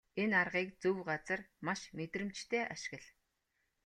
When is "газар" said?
1.09-1.41